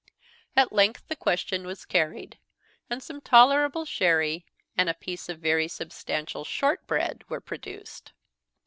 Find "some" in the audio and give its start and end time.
3.03-3.21